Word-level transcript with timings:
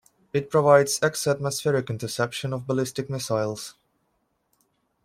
It 0.33 0.49
provides 0.49 0.99
exo-atmospheric 1.01 1.87
interception 1.91 2.53
of 2.53 2.65
ballistic 2.65 3.07
missiles. 3.07 3.75